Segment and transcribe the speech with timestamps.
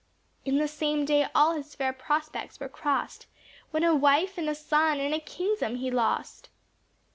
[0.45, 3.27] In the same day all his fair prospects were crossed,
[3.69, 6.49] When a wife, and a son, and a kingdom he lost.